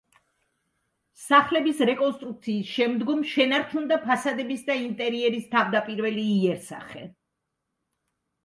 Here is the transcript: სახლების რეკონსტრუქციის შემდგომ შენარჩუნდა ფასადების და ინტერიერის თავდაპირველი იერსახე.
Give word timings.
სახლების 1.23 1.81
რეკონსტრუქციის 1.89 2.71
შემდგომ 2.77 3.21
შენარჩუნდა 3.33 3.99
ფასადების 4.07 4.65
და 4.71 4.79
ინტერიერის 4.87 5.47
თავდაპირველი 5.55 6.25
იერსახე. 6.39 7.07